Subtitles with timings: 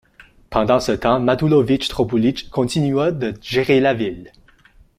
[0.49, 4.31] Pendant ce temps Matulović-Dropulić continua de gérer la ville.